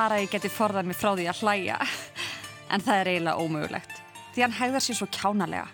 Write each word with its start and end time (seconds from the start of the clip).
bara 0.00 0.20
ég 0.22 0.30
geti 0.32 0.48
forðað 0.48 0.86
mér 0.88 0.96
frá 0.96 1.12
því 1.12 1.28
að 1.28 1.42
hlæja. 1.44 1.82
En 2.70 2.82
það 2.86 3.00
er 3.00 3.08
eiginlega 3.10 3.42
ómögulegt. 3.42 3.94
Því 4.30 4.42
hann 4.44 4.52
hegðar 4.54 4.84
sér 4.84 4.96
svo 5.00 5.06
kjánalega. 5.10 5.66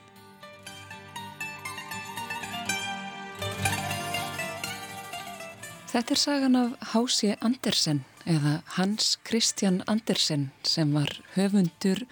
Þetta 5.91 6.15
er 6.15 6.21
sagan 6.21 6.57
af 6.57 6.73
Hási 6.95 7.35
Andersen 7.45 8.01
eða 8.25 8.55
Hans 8.79 9.19
Christian 9.29 9.83
Andersen 9.87 10.49
sem 10.65 10.97
var 10.97 11.13
höfundur 11.37 12.03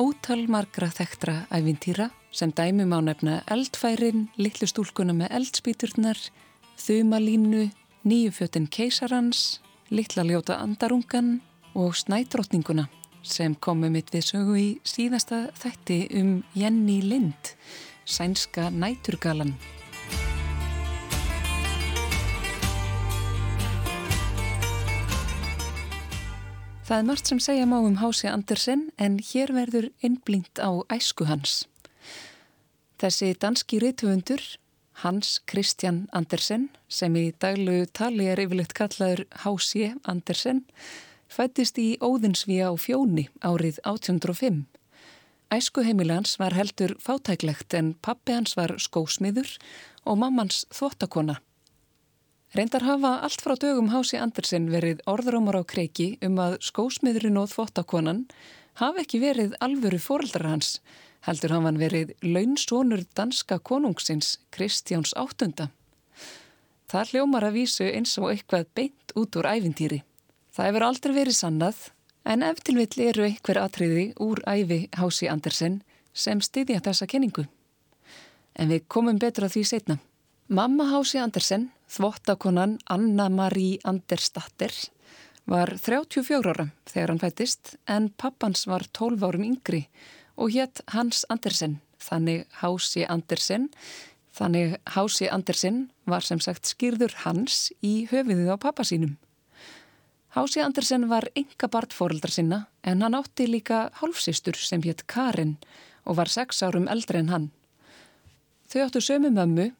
ótalmargra 0.00 0.88
þekktra 0.96 1.36
ævintýra 1.52 2.08
sem 2.32 2.52
dæmum 2.56 2.96
á 2.96 3.00
nefna 3.04 3.36
eldfærin, 3.52 4.30
litlu 4.40 4.68
stúlkuna 4.70 5.12
með 5.20 5.36
eldspíturnar, 5.36 6.18
þumalínu, 6.80 7.68
nýjufjötin 8.08 8.70
keisarans, 8.72 9.60
litla 9.92 10.24
ljóta 10.24 10.56
andarungan 10.64 11.40
og 11.74 11.96
snædrottninguna 11.96 12.86
sem 13.22 13.54
komum 13.54 13.92
mitt 13.92 14.12
við 14.14 14.24
sögu 14.30 14.56
í 14.56 14.68
síðasta 14.86 15.50
þætti 15.60 15.98
um 16.20 16.30
Jenny 16.56 17.00
Lind, 17.04 17.52
sænska 18.08 18.70
næturgalan. 18.72 19.54
Það 26.90 26.98
er 26.98 27.06
margt 27.06 27.28
sem 27.30 27.38
segja 27.38 27.66
má 27.70 27.76
um 27.78 28.00
Hási 28.00 28.26
Andersen 28.26 28.88
en 28.98 29.20
hér 29.22 29.52
verður 29.54 29.92
innblingt 30.02 30.58
á 30.58 30.82
æsku 30.90 31.28
hans. 31.28 31.68
Þessi 32.98 33.36
danski 33.38 33.78
rítvöndur, 33.78 34.42
Hans 35.04 35.38
Christian 35.48 36.08
Andersen, 36.12 36.66
sem 36.88 37.14
í 37.16 37.30
daglu 37.40 37.86
tali 37.94 38.26
er 38.28 38.42
yfirleitt 38.42 38.74
kallaður 38.76 39.22
Hási 39.44 39.86
Andersen, 40.02 40.64
fættist 41.30 41.78
í 41.78 41.94
Óðinsvíja 42.02 42.68
á 42.68 42.74
fjóni 42.74 43.28
árið 43.40 43.78
1805. 43.86 44.64
Æsku 45.50 45.82
heimilans 45.86 46.36
var 46.38 46.54
heldur 46.54 46.96
fátæklegt 47.02 47.74
en 47.74 47.94
pappi 48.02 48.34
hans 48.36 48.56
var 48.58 48.76
skósmiður 48.78 49.56
og 50.06 50.18
mammans 50.22 50.64
þvottakona. 50.74 51.40
Reyndar 52.54 52.82
hafa 52.82 53.12
allt 53.22 53.42
frá 53.42 53.54
dögum 53.62 53.92
Hási 53.92 54.18
Andersen 54.18 54.68
verið 54.70 55.02
orðrómar 55.10 55.58
á 55.58 55.62
kreiki 55.62 56.16
um 56.26 56.38
að 56.42 56.56
skósmiðurinn 56.66 57.38
og 57.38 57.52
þvottakonan 57.52 58.24
hafi 58.82 59.04
ekki 59.04 59.20
verið 59.22 59.54
alvöru 59.62 60.00
fóreldrar 60.02 60.48
hans, 60.50 60.80
heldur 61.26 61.54
hafan 61.54 61.78
verið 61.78 62.10
launsónur 62.26 63.04
danska 63.14 63.60
konungsins 63.62 64.38
Kristjáns 64.50 65.14
áttunda. 65.14 65.70
Það 66.90 67.14
hljómar 67.14 67.46
að 67.46 67.58
vísu 67.60 67.86
eins 67.86 68.16
og 68.18 68.32
eitthvað 68.32 68.66
beint 68.74 69.14
út 69.14 69.38
úr 69.38 69.46
æfintýri. 69.46 70.02
Það 70.60 70.66
hefur 70.68 70.84
aldrei 70.84 71.12
verið 71.16 71.34
sannað, 71.38 71.76
en 72.28 72.42
eftirvill 72.44 73.04
eru 73.06 73.22
einhver 73.24 73.58
atriði 73.62 74.02
úr 74.20 74.42
æfi 74.44 74.76
Hási 75.00 75.28
Andersen 75.32 75.78
sem 76.12 76.42
styðja 76.44 76.82
þessa 76.84 77.06
kenningu. 77.08 77.46
En 78.60 78.68
við 78.68 78.82
komum 78.92 79.16
betur 79.16 79.46
að 79.46 79.54
því 79.54 79.62
setna. 79.70 79.96
Mamma 80.52 80.84
Hási 80.90 81.16
Andersen, 81.22 81.64
þvottakonan 81.88 82.74
Anna-Marie 82.92 83.78
Andersdatter, 83.88 84.74
var 85.48 85.72
34 85.80 86.52
ára 86.52 86.68
þegar 86.92 87.14
hann 87.14 87.22
fættist 87.24 87.72
en 87.88 88.10
pappans 88.20 88.66
var 88.68 88.84
12 88.92 89.24
árum 89.30 89.48
yngri 89.48 89.86
og 90.36 90.52
hétt 90.52 90.84
Hans 90.92 91.24
Andersen, 91.32 91.78
þannig 91.96 92.44
Hási 92.60 93.08
Andersen. 93.08 93.70
Þannig 94.36 94.76
Hási 94.92 95.32
Andersen 95.32 95.86
var 96.04 96.20
sem 96.20 96.44
sagt 96.44 96.68
skýrður 96.68 97.16
Hans 97.24 97.70
í 97.80 98.04
höfiðið 98.12 98.52
á 98.52 98.60
pappa 98.60 98.84
sínum. 98.84 99.16
Hási 100.30 100.60
Andersen 100.62 101.08
var 101.10 101.26
enga 101.34 101.66
bartfóreldra 101.66 102.30
sinna 102.30 102.66
en 102.86 103.02
hann 103.02 103.16
átti 103.18 103.48
líka 103.50 103.88
hálfsistur 103.98 104.54
sem 104.54 104.82
hétt 104.82 105.02
Karin 105.10 105.56
og 106.06 106.20
var 106.20 106.30
6 106.30 106.62
árum 106.62 106.86
eldri 106.86 107.18
en 107.18 107.32
hann. 107.32 107.48
Þau 108.70 108.84
áttu 108.84 109.02
sömu 109.02 109.32
mömmu 109.34 109.72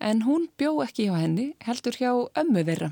en 0.00 0.22
hún 0.24 0.48
bjó 0.56 0.78
ekki 0.86 1.10
hjá 1.10 1.18
henni 1.20 1.50
heldur 1.66 1.98
hjá 2.00 2.12
ömmu 2.40 2.64
þeirra. 2.64 2.88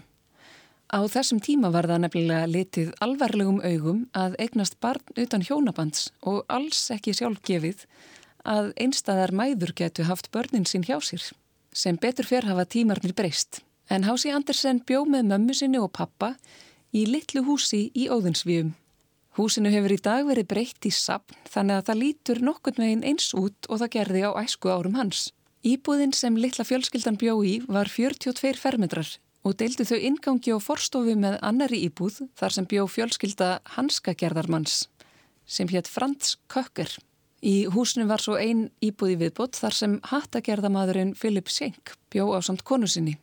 Á 0.93 1.01
þessum 1.09 1.41
tíma 1.41 1.73
var 1.73 1.89
það 1.89 2.03
nefnilega 2.05 2.51
litið 2.53 2.93
alvarlegum 3.01 3.63
augum 3.65 4.05
að 4.13 4.37
eignast 4.45 4.77
barn 4.85 5.17
utan 5.17 5.43
hjónabands 5.49 6.11
og 6.21 6.45
alls 6.53 6.85
ekki 6.93 7.17
sjálfgefið 7.17 7.87
að 8.45 8.71
einstæðar 8.77 9.33
mæður 9.33 9.73
getu 9.81 10.05
haft 10.05 10.29
börnin 10.37 10.69
sín 10.69 10.85
hjá 10.85 11.01
sér, 11.01 11.25
sem 11.73 11.97
betur 11.97 12.29
fyrr 12.29 12.47
hafa 12.47 12.69
tímarnir 12.69 13.17
breyst. 13.17 13.65
En 13.89 14.05
Hási 14.05 14.31
Andersen 14.35 14.85
bjó 14.87 15.05
með 15.09 15.33
mömmu 15.33 15.55
sinni 15.55 15.81
og 15.81 15.93
pappa 15.97 16.35
í 16.95 17.07
litlu 17.09 17.43
húsi 17.47 17.89
í 17.95 18.09
Óðinsvíum. 18.13 18.75
Húsinu 19.37 19.69
hefur 19.69 19.93
í 19.93 20.01
dag 20.01 20.25
verið 20.25 20.49
breytt 20.49 20.87
í 20.89 20.93
sapn 20.95 21.37
þannig 21.53 21.81
að 21.81 21.89
það 21.89 22.01
lítur 22.03 22.43
nokkund 22.45 22.79
megin 22.81 23.05
eins 23.05 23.33
út 23.37 23.69
og 23.69 23.83
það 23.83 23.93
gerði 23.99 24.23
á 24.25 24.31
æsku 24.41 24.73
árum 24.73 24.97
hans. 24.97 25.31
Íbúðin 25.67 26.15
sem 26.17 26.39
litla 26.39 26.65
fjölskyldan 26.65 27.19
bjó 27.21 27.41
í 27.45 27.59
var 27.67 27.91
42 27.93 28.57
fermetrar 28.61 29.11
og 29.47 29.59
deildu 29.61 29.85
þau 29.87 29.99
ingangi 29.99 30.55
og 30.55 30.63
forstofu 30.65 31.17
með 31.21 31.37
annari 31.45 31.83
íbúð 31.87 32.23
þar 32.39 32.55
sem 32.57 32.69
bjó 32.71 32.87
fjölskylda 32.91 33.51
hanskagerðarmanns 33.77 34.87
sem 35.47 35.69
hétt 35.71 35.91
Frans 35.91 36.37
Kökker. 36.51 36.91
Í 37.45 37.69
húsinu 37.71 38.09
var 38.09 38.25
svo 38.25 38.39
ein 38.41 38.71
íbúði 38.83 39.21
viðbót 39.21 39.59
þar 39.61 39.77
sem 39.77 40.01
hattagerðamadurinn 40.11 41.15
Philip 41.15 41.53
Schenk 41.53 41.95
bjó 42.11 42.33
á 42.35 42.41
samt 42.43 42.65
konu 42.67 42.89
sinni. 42.91 43.19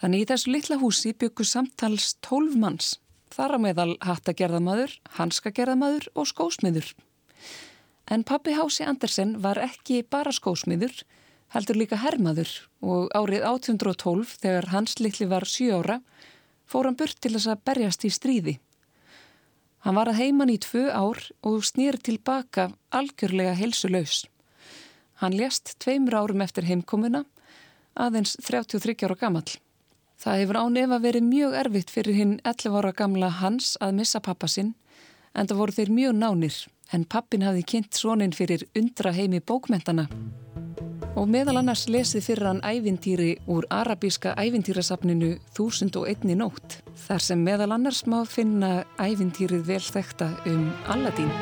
Þannig 0.00 0.24
í 0.24 0.28
þessu 0.30 0.52
litla 0.54 0.78
húsi 0.80 1.12
byggu 1.12 1.44
samtals 1.44 2.14
12 2.24 2.56
manns, 2.56 2.94
þar 3.28 3.56
á 3.56 3.58
meðal 3.60 3.90
hattagerðamadur, 4.00 4.94
hanskagerðamadur 5.18 6.08
og 6.16 6.28
skósmiður. 6.30 6.94
En 8.10 8.24
pappi 8.24 8.56
Hási 8.56 8.86
Andersen 8.88 9.36
var 9.44 9.60
ekki 9.60 10.00
bara 10.02 10.32
skósmiður, 10.32 11.04
heldur 11.52 11.76
líka 11.76 12.00
hermaður 12.00 12.50
og 12.80 13.12
árið 13.12 13.44
1812 13.44 14.34
þegar 14.40 14.70
hans 14.72 14.96
litli 15.04 15.28
var 15.28 15.44
7 15.44 15.70
ára 15.76 16.00
fór 16.70 16.86
hann 16.86 16.98
burt 16.98 17.18
til 17.20 17.34
þess 17.34 17.50
að 17.50 17.64
berjast 17.66 18.06
í 18.06 18.10
stríði. 18.14 18.58
Hann 19.84 19.96
var 19.96 20.10
að 20.10 20.20
heiman 20.20 20.52
í 20.52 20.58
tvö 20.60 20.88
ár 20.92 21.22
og 21.46 21.64
snýr 21.64 21.98
tilbaka 22.04 22.68
algjörlega 22.94 23.56
helsuleus. 23.58 24.26
Hann 25.20 25.36
lést 25.36 25.74
tveimur 25.82 26.18
árum 26.20 26.44
eftir 26.44 26.68
heimkomuna, 26.68 27.24
aðeins 27.96 28.36
33 28.44 28.96
ára 29.08 29.16
gammal. 29.20 29.48
Það 30.20 30.42
hefur 30.42 30.58
án 30.60 30.76
ef 30.76 30.90
að 30.92 31.04
verið 31.06 31.28
mjög 31.30 31.54
erfitt 31.62 31.90
fyrir 31.94 32.18
hinn 32.18 32.34
11 32.44 32.76
ára 32.76 32.92
gamla 32.92 33.30
hans 33.40 33.72
að 33.80 33.94
missa 34.02 34.20
pappa 34.20 34.50
sinn, 34.52 34.74
en 35.32 35.48
það 35.48 35.60
voru 35.62 35.76
þeir 35.78 35.92
mjög 35.96 36.18
nánir, 36.20 36.58
en 36.92 37.06
pappin 37.08 37.46
hafði 37.46 37.64
kynnt 37.72 37.96
svonin 37.96 38.36
fyrir 38.36 38.66
undra 38.76 39.14
heimi 39.16 39.40
bókmentana 39.40 40.10
og 41.18 41.26
meðal 41.28 41.58
annars 41.60 41.86
lesið 41.90 42.24
fyrir 42.24 42.46
hann 42.48 42.60
ævintýri 42.64 43.30
úr 43.50 43.66
arabíska 43.72 44.34
ævintýrasafninu 44.38 45.32
Þúsund 45.56 45.96
og 45.98 46.06
einni 46.08 46.36
nótt 46.38 46.78
þar 47.06 47.24
sem 47.24 47.42
meðal 47.44 47.74
annars 47.74 48.04
má 48.06 48.20
finna 48.28 48.84
ævintýrið 49.00 49.66
vel 49.66 49.82
þekta 49.82 50.30
um 50.48 50.70
Aladdin. 50.92 51.32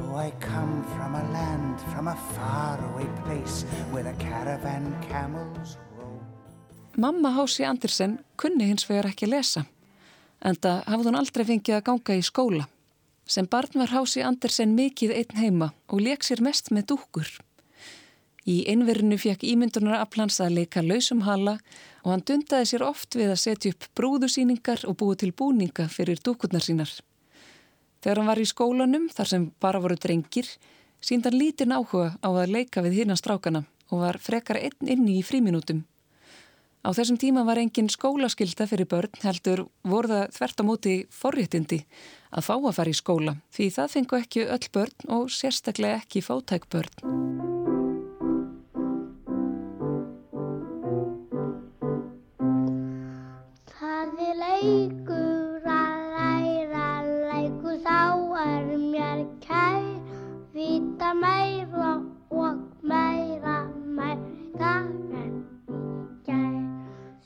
Oh, 0.00 0.16
I 0.16 0.32
come 0.40 0.82
from 0.96 1.14
a 1.14 1.24
land, 1.32 1.80
from 1.92 2.08
a 2.08 2.16
faraway 2.34 2.69
Mamma 6.96 7.30
Hási 7.30 7.64
Andersen 7.64 8.18
kunni 8.36 8.66
hins 8.66 8.88
vegar 8.88 9.06
ekki 9.10 9.28
lesa 9.30 9.62
en 10.40 10.56
það 10.56 10.80
hafði 10.90 11.08
hún 11.08 11.18
aldrei 11.20 11.44
fengið 11.46 11.76
að 11.76 11.84
ganga 11.86 12.16
í 12.16 12.24
skóla. 12.24 12.66
Sem 13.30 13.46
barn 13.46 13.78
var 13.78 13.92
Hási 13.94 14.24
Andersen 14.26 14.74
mikið 14.74 15.14
einn 15.20 15.38
heima 15.38 15.70
og 15.86 16.02
leik 16.02 16.26
sér 16.26 16.42
mest 16.42 16.72
með 16.74 16.88
dúkur. 16.94 17.30
Í 18.48 18.64
einverðinu 18.72 19.20
fekk 19.20 19.44
ímyndunar 19.46 20.00
aflans 20.00 20.40
að 20.42 20.56
leika 20.58 20.82
lausum 20.82 21.22
hala 21.28 21.58
og 22.02 22.14
hann 22.14 22.26
dundaði 22.26 22.70
sér 22.72 22.86
oft 22.88 23.14
við 23.14 23.34
að 23.34 23.42
setja 23.44 23.74
upp 23.74 23.86
brúðusýningar 23.94 24.86
og 24.88 24.96
búið 25.02 25.22
til 25.22 25.32
búninga 25.36 25.86
fyrir 25.92 26.18
dúkurnar 26.24 26.64
sínar. 26.64 26.90
Þegar 28.00 28.22
hann 28.22 28.32
var 28.32 28.40
í 28.40 28.48
skólanum, 28.48 29.10
þar 29.12 29.28
sem 29.28 29.50
bara 29.60 29.80
voru 29.80 29.98
drengir, 30.00 30.48
síndan 31.04 31.36
lítinn 31.36 31.76
áhuga 31.76 32.16
á 32.24 32.28
að 32.32 32.56
leika 32.56 32.82
við 32.82 33.02
hýrna 33.02 33.20
strákana 33.20 33.66
og 33.90 34.04
var 34.06 34.18
frekar 34.22 34.58
einn 34.62 34.94
inni 34.94 35.18
í 35.20 35.26
fríminútum. 35.26 35.84
Á 36.80 36.96
þessum 36.96 37.18
tíma 37.20 37.42
var 37.44 37.58
engin 37.60 37.90
skólaskylda 37.92 38.64
fyrir 38.64 38.88
börn 38.88 39.20
heldur 39.20 39.66
voru 39.84 40.08
það 40.08 40.30
þvert 40.32 40.60
á 40.60 40.64
móti 40.64 40.94
forréttindi 41.12 41.78
að 42.32 42.46
fá 42.46 42.54
að 42.56 42.76
fara 42.78 42.94
í 42.94 42.96
skóla 42.96 43.34
því 43.52 43.66
það 43.74 43.92
fengu 43.94 44.16
ekki 44.16 44.46
öll 44.54 44.68
börn 44.72 45.12
og 45.16 45.28
sérstaklega 45.34 46.00
ekki 46.00 46.22
fátæk 46.24 46.64
börn. 46.72 46.94
Það 53.76 54.24
er 54.30 54.40
leikur 54.40 55.68
að 55.76 56.00
læra, 56.16 56.88
leikur 57.28 57.76
þá 57.84 58.00
er 58.46 58.72
mér 58.88 59.26
kær, 59.44 59.84
vita 60.56 61.12
meira 61.12 61.89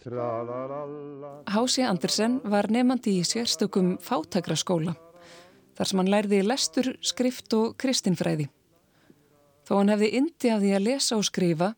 Hási 0.05 1.83
Andersen 1.83 2.41
var 2.45 2.67
nefandi 2.69 3.15
í 3.17 3.25
sérstökum 3.25 3.95
fátakraskóla 4.05 4.93
þar 5.79 5.89
sem 5.89 6.01
hann 6.03 6.11
lærði 6.13 6.41
lestur, 6.45 6.91
skrift 7.01 7.55
og 7.57 7.79
kristinfræði. 7.81 8.51
Þó 9.65 9.73
hann 9.79 9.93
hefði 9.95 10.11
indi 10.21 10.53
af 10.53 10.61
því 10.61 10.75
að 10.77 10.85
lesa 10.85 11.17
og 11.17 11.25
skrifa, 11.25 11.71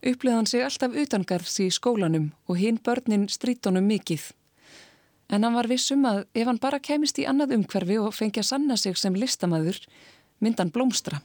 upplöði 0.00 0.38
hann 0.38 0.48
sig 0.48 0.64
alltaf 0.64 0.96
utangarðs 1.04 1.60
í 1.62 1.68
skólanum 1.76 2.30
og 2.48 2.58
hinn 2.62 2.80
börnin 2.80 3.28
strítunum 3.28 3.84
mikið. 3.92 4.24
En 5.28 5.44
hann 5.44 5.58
var 5.58 5.68
vissum 5.68 6.08
að 6.08 6.24
ef 6.32 6.48
hann 6.48 6.62
bara 6.62 6.80
kemist 6.80 7.20
í 7.20 7.28
annað 7.28 7.58
umhverfi 7.58 8.00
og 8.00 8.16
fengi 8.16 8.40
að 8.40 8.50
sanna 8.54 8.80
sig 8.80 8.96
sem 8.96 9.14
listamæður, 9.14 9.82
myndan 10.40 10.72
blómstra. 10.72 11.20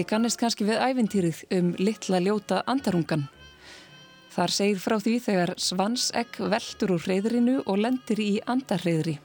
Þið 0.00 0.06
kannist 0.08 0.38
kannski 0.40 0.64
við 0.64 0.78
ævintýrið 0.80 1.38
um 1.52 1.66
litla 1.76 2.18
ljóta 2.24 2.62
andarungan. 2.72 3.26
Þar 4.32 4.52
segir 4.56 4.78
frá 4.80 4.94
því 4.96 5.12
þegar 5.26 5.50
svansegg 5.60 6.38
veldur 6.40 6.94
úr 6.94 7.04
reyðrinu 7.04 7.58
og 7.66 7.82
lendir 7.82 8.22
í 8.24 8.30
andarreyðri. 8.48 9.18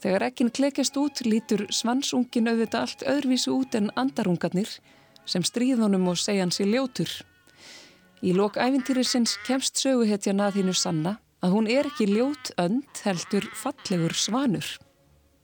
Þegar 0.00 0.24
ekkin 0.30 0.52
klekjast 0.56 0.96
út 0.96 1.20
lítur 1.28 1.66
svansungin 1.68 2.48
auðvitað 2.48 2.86
allt 2.86 3.04
öðruvísu 3.12 3.52
út 3.52 3.76
en 3.76 3.92
andarungarnir 4.00 4.72
sem 5.28 5.44
stríðunum 5.44 6.08
og 6.08 6.16
segja 6.24 6.46
hans 6.46 6.62
í 6.64 6.70
ljótur. 6.72 7.12
Í 8.24 8.32
lok 8.32 8.56
ævintýrisins 8.56 9.36
kemst 9.44 9.76
söguhetja 9.76 10.32
naðinu 10.32 10.72
sanna 10.72 11.18
að 11.44 11.52
hún 11.58 11.68
er 11.68 11.92
ekki 11.92 12.08
ljót 12.14 12.54
önd 12.56 13.04
heldur 13.04 13.52
fallegur 13.52 14.16
svanur. 14.16 14.78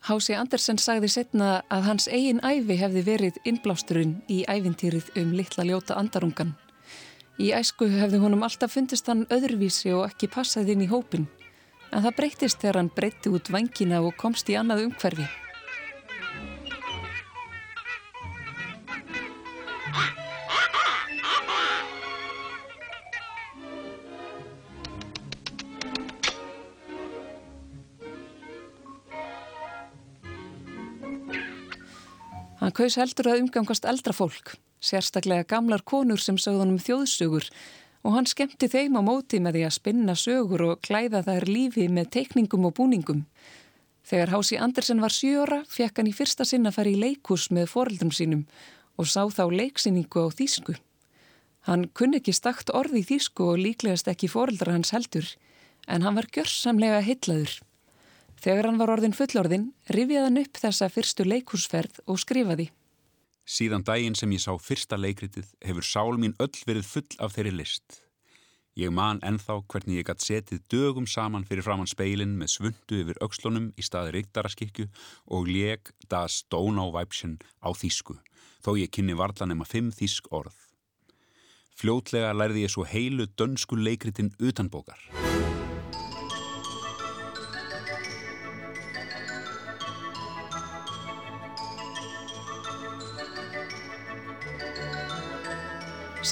Hási 0.02 0.34
Andersen 0.34 0.80
sagði 0.82 1.06
setna 1.14 1.48
að 1.70 1.84
hans 1.86 2.08
eigin 2.10 2.40
æfi 2.42 2.74
hefði 2.80 3.02
verið 3.06 3.36
innblásturinn 3.46 4.16
í 4.26 4.40
ævintýrið 4.50 5.12
um 5.20 5.30
litla 5.38 5.62
ljóta 5.68 5.94
andarungan. 6.00 6.56
Í 7.38 7.52
æsku 7.54 7.86
hefði 7.86 8.18
honum 8.24 8.42
alltaf 8.42 8.74
fundist 8.74 9.06
hann 9.06 9.22
öðruvísi 9.30 9.94
og 9.94 10.08
ekki 10.08 10.26
passað 10.34 10.74
inn 10.74 10.82
í 10.82 10.90
hópin, 10.90 11.28
en 11.94 12.02
það 12.02 12.18
breytist 12.18 12.58
þegar 12.58 12.80
hann 12.80 12.90
breytti 12.96 13.30
út 13.30 13.52
vangina 13.54 14.02
og 14.02 14.18
komst 14.18 14.50
í 14.50 14.58
annað 14.58 14.88
umhverfi. 14.88 15.28
Hann 32.62 32.70
kaus 32.78 32.94
heldur 32.94 33.26
að 33.26 33.40
umgangast 33.42 33.86
eldra 33.90 34.12
fólk, 34.14 34.52
sérstaklega 34.78 35.42
gamlar 35.50 35.82
konur 35.82 36.20
sem 36.22 36.36
sögðunum 36.38 36.78
þjóðsugur 36.78 37.48
og 38.06 38.14
hann 38.14 38.28
skemmti 38.30 38.68
þeim 38.70 38.98
á 38.98 39.02
móti 39.02 39.40
með 39.42 39.56
því 39.56 39.62
að 39.66 39.74
spinna 39.74 40.14
sögur 40.14 40.62
og 40.68 40.84
klæða 40.86 41.24
þær 41.26 41.48
lífi 41.50 41.88
með 41.90 42.12
teikningum 42.14 42.68
og 42.68 42.76
búningum. 42.78 43.24
Þegar 44.06 44.30
Hási 44.36 44.60
Andersen 44.62 45.02
var 45.02 45.10
sjóra 45.10 45.58
fekk 45.66 45.98
hann 45.98 46.12
í 46.12 46.14
fyrsta 46.14 46.46
sinna 46.46 46.70
fari 46.70 46.94
í 46.94 47.02
leikús 47.02 47.48
með 47.50 47.66
foreldrum 47.74 48.14
sínum 48.14 48.46
og 48.94 49.10
sá 49.10 49.26
þá 49.26 49.42
leiksýningu 49.50 50.22
á 50.22 50.30
þýsku. 50.30 50.78
Hann 51.66 51.88
kunni 51.98 52.22
ekki 52.22 52.34
stakt 52.34 52.70
orði 52.70 53.02
í 53.02 53.08
þýsku 53.10 53.50
og 53.56 53.58
líklegast 53.58 54.06
ekki 54.14 54.30
foreldra 54.30 54.78
hans 54.78 54.94
heldur 54.94 55.26
en 55.90 56.06
hann 56.06 56.14
var 56.14 56.30
gjörsamlega 56.30 57.02
heitlaður. 57.02 57.58
Þegar 58.42 58.66
hann 58.66 58.78
var 58.80 58.90
orðin 58.90 59.14
fullorðin, 59.14 59.68
rifjaði 59.94 60.26
hann 60.26 60.40
upp 60.40 60.58
þessa 60.58 60.88
fyrstu 60.90 61.26
leikúsferð 61.28 62.00
og 62.10 62.18
skrifaði. 62.18 62.72
Síðan 63.46 63.84
daginn 63.86 64.16
sem 64.18 64.32
ég 64.34 64.42
sá 64.42 64.50
fyrsta 64.58 64.98
leikritið 64.98 65.52
hefur 65.62 65.86
sál 65.86 66.18
mín 66.18 66.34
öll 66.42 66.64
verið 66.66 66.88
full 66.88 67.20
af 67.22 67.36
þeirri 67.36 67.54
list. 67.60 68.02
Ég 68.78 68.90
man 68.90 69.20
ennþá 69.22 69.60
hvernig 69.68 70.00
ég 70.00 70.08
gætt 70.08 70.24
setið 70.24 70.62
dögum 70.72 71.06
saman 71.06 71.44
fyrir 71.46 71.62
framann 71.66 71.90
speilin 71.90 72.34
með 72.40 72.54
svundu 72.56 73.00
yfir 73.02 73.22
aukslunum 73.22 73.70
í 73.76 73.84
staði 73.84 74.16
ríktaraskikju 74.16 74.88
og 75.36 75.50
leg 75.50 75.92
das 76.08 76.42
Donau-væpsinn 76.50 77.36
á 77.62 77.68
þýsku, 77.70 78.16
þó 78.64 78.74
ég 78.80 78.90
kynni 78.90 79.18
varla 79.18 79.46
nema 79.46 79.68
fimm 79.68 79.92
þýsk 79.94 80.32
orð. 80.32 80.56
Fljótlega 81.78 82.32
lærði 82.34 82.66
ég 82.66 82.72
svo 82.72 82.88
heilu 82.88 83.28
dönsku 83.36 83.76
leikritin 83.76 84.32
utanbókar. 84.40 85.21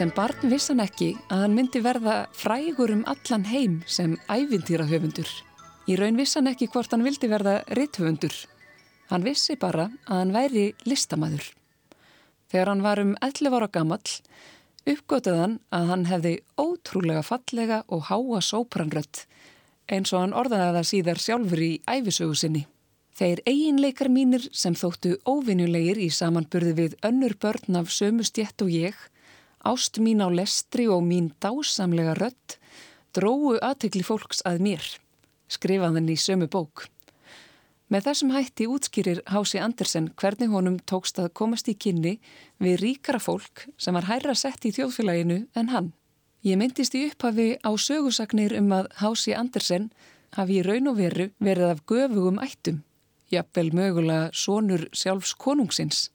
Sem 0.00 0.08
barn 0.16 0.48
vissan 0.48 0.80
ekki 0.80 1.10
að 1.28 1.42
hann 1.42 1.52
myndi 1.52 1.80
verða 1.84 2.14
frægur 2.32 2.88
um 2.94 3.02
allan 3.10 3.42
heim 3.44 3.74
sem 3.84 4.14
ævintýrahöfundur. 4.32 5.28
Í 5.92 5.96
raun 6.00 6.16
vissan 6.16 6.48
ekki 6.48 6.70
hvort 6.72 6.94
hann 6.94 7.04
vildi 7.04 7.28
verða 7.28 7.58
rithöfundur. 7.76 8.32
Hann 9.10 9.26
vissi 9.28 9.58
bara 9.60 9.90
að 10.06 10.22
hann 10.22 10.32
væri 10.32 10.64
listamæður. 10.88 11.50
Þegar 12.48 12.72
hann 12.72 12.86
var 12.88 13.04
um 13.04 13.12
11 13.28 13.58
ára 13.58 13.68
gammal, 13.76 14.00
uppgötuð 14.88 15.38
hann 15.42 15.58
að 15.68 15.92
hann 15.92 16.08
hefði 16.08 16.34
ótrúlega 16.56 17.26
fallega 17.34 17.82
og 17.92 18.08
háa 18.08 18.40
sópranrött, 18.40 19.26
eins 19.84 20.16
og 20.16 20.24
hann 20.24 20.32
orðaði 20.32 20.72
það 20.80 20.90
síðar 20.94 21.24
sjálfur 21.28 21.66
í 21.68 21.72
æfisögu 21.84 22.40
sinni. 22.40 22.64
Þeir 23.20 23.44
eiginleikar 23.44 24.08
mínir 24.08 24.48
sem 24.48 24.72
þóttu 24.72 25.18
óvinnulegir 25.28 26.00
í 26.00 26.08
samanburði 26.08 26.76
við 26.84 27.00
önnur 27.04 27.36
börn 27.36 27.82
af 27.84 27.92
sömu 27.92 28.24
stjett 28.24 28.64
og 28.64 28.72
ég, 28.72 28.96
Ást 29.60 29.98
mín 30.00 30.24
á 30.24 30.28
lestri 30.32 30.86
og 30.88 31.02
mín 31.04 31.32
dásamlega 31.40 32.14
rött 32.16 32.56
dróu 33.12 33.58
aðtegli 33.58 34.02
fólks 34.06 34.40
að 34.46 34.62
mér, 34.64 34.86
skrifaðan 35.50 36.08
í 36.08 36.16
sömu 36.16 36.48
bók. 36.48 36.86
Með 37.90 38.04
þessum 38.06 38.30
hætti 38.30 38.68
útskýrir 38.70 39.20
Hási 39.26 39.58
Andersen 39.58 40.12
hvernig 40.14 40.52
honum 40.54 40.76
tókst 40.86 41.18
að 41.18 41.32
komast 41.34 41.66
í 41.68 41.74
kynni 41.74 42.20
við 42.62 42.76
ríkara 42.84 43.18
fólk 43.18 43.64
sem 43.76 43.96
var 43.98 44.06
hærra 44.06 44.36
sett 44.38 44.64
í 44.64 44.70
þjóðfélaginu 44.76 45.40
en 45.58 45.72
hann. 45.74 45.90
Ég 46.46 46.56
myndist 46.56 46.94
í 46.94 47.02
upphafi 47.08 47.58
á 47.60 47.70
sögusagnir 47.74 48.54
um 48.60 48.70
að 48.72 48.86
Hási 49.02 49.34
Andersen 49.34 49.90
hafi 50.38 50.60
í 50.60 50.64
raun 50.64 50.86
og 50.92 51.00
veru 51.02 51.26
verið 51.42 51.74
af 51.74 51.82
göfugum 51.90 52.38
ættum, 52.40 52.84
jafnvel 53.28 53.74
mögulega 53.74 54.30
sonur 54.32 54.86
sjálfs 54.94 55.34
konungsins. 55.34 56.08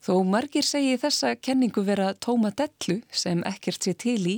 Þó 0.00 0.22
margir 0.24 0.64
segi 0.64 0.96
þessa 0.96 1.34
kenningu 1.36 1.84
vera 1.84 2.14
tóma 2.16 2.50
dellu 2.56 3.02
sem 3.12 3.42
ekkert 3.44 3.84
sé 3.84 3.92
til 3.92 4.20
í, 4.24 4.36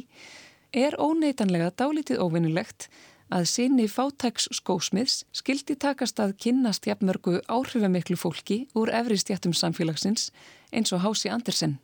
er 0.74 0.96
óneitanlega 0.98 1.70
dálítið 1.78 2.18
óvinnulegt 2.24 2.88
að 3.32 3.46
sinni 3.48 3.86
fátæks 3.88 4.48
skósmiðs 4.58 5.22
skildi 5.32 5.76
takast 5.78 6.18
að 6.20 6.34
kynnast 6.42 6.88
jafnmörgu 6.90 7.38
áhrifamiklu 7.46 8.18
fólki 8.18 8.66
úr 8.76 8.90
efri 8.92 9.16
stjættum 9.20 9.54
samfélagsins 9.56 10.30
eins 10.72 10.92
og 10.92 11.04
Hási 11.06 11.30
Andersen. 11.32 11.78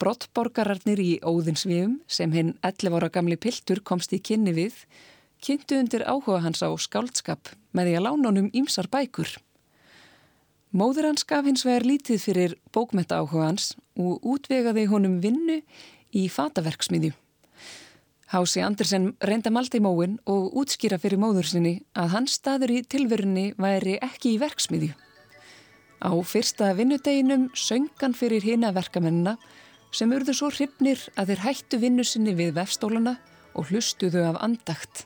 Brottborgararnir 0.00 0.98
í 0.98 1.12
Óðinsvíum 1.22 2.00
sem 2.10 2.32
hinn 2.34 2.56
11 2.66 2.96
ára 2.98 3.12
gamli 3.12 3.36
piltur 3.36 3.84
komst 3.84 4.16
í 4.16 4.18
kynni 4.18 4.54
við, 4.56 4.74
kynntu 5.44 5.78
undir 5.78 6.02
áhuga 6.08 6.40
hans 6.42 6.64
á 6.64 6.72
skáldskap 6.72 7.52
með 7.76 7.90
því 7.90 7.98
að 7.98 8.06
lána 8.08 8.30
honum 8.32 8.50
ímsar 8.56 8.88
bækur. 8.90 9.36
Móður 10.74 11.06
hans 11.06 11.22
gaf 11.22 11.46
hins 11.46 11.62
vegar 11.62 11.84
lítið 11.86 12.18
fyrir 12.18 12.54
bókmetta 12.74 13.20
áhuga 13.22 13.44
hans 13.46 13.76
og 13.94 14.24
útvegaði 14.26 14.88
honum 14.90 15.20
vinnu 15.22 15.60
í 16.10 16.24
fataverksmiðju. 16.26 17.12
Hási 18.34 18.62
Andersen 18.66 19.12
reynda 19.22 19.52
malta 19.54 19.78
í 19.78 19.82
móin 19.84 20.16
og 20.26 20.56
útskýra 20.58 20.98
fyrir 20.98 21.20
móður 21.22 21.46
sinni 21.46 21.74
að 21.94 22.16
hans 22.16 22.34
staður 22.40 22.72
í 22.74 22.78
tilverunni 22.90 23.44
væri 23.54 24.00
ekki 24.02 24.32
í 24.34 24.40
verksmiðju. 24.42 24.96
Á 26.02 26.10
fyrsta 26.26 26.72
vinnudeginum 26.74 27.52
söngan 27.54 28.16
fyrir 28.18 28.42
hina 28.42 28.72
verkamennina 28.74 29.36
sem 29.94 30.10
urðu 30.10 30.34
svo 30.34 30.50
hrifnir 30.50 31.04
að 31.14 31.30
þeir 31.30 31.44
hættu 31.44 31.80
vinnu 31.84 32.02
sinni 32.02 32.34
við 32.34 32.50
vefstólana 32.58 33.14
og 33.54 33.70
hlustuðu 33.70 34.26
af 34.26 34.40
andagt. 34.42 35.04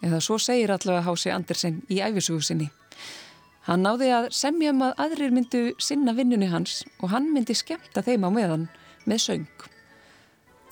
Eða 0.00 0.22
svo 0.24 0.40
segir 0.40 0.72
allavega 0.72 1.04
Hási 1.10 1.28
Andersen 1.34 1.82
í 1.92 2.00
æfisugu 2.00 2.40
sinni. 2.40 2.70
Hann 3.64 3.84
náði 3.84 4.10
að 4.12 4.26
semja 4.36 4.74
um 4.74 4.82
að 4.84 4.98
aðrir 5.06 5.32
myndu 5.32 5.62
sinna 5.80 6.12
vinnunni 6.16 6.50
hans 6.52 6.82
og 7.00 7.08
hann 7.14 7.30
myndi 7.32 7.56
skemmta 7.56 8.02
þeim 8.04 8.26
á 8.28 8.30
meðan 8.34 8.66
með 9.08 9.22
söng. 9.24 9.46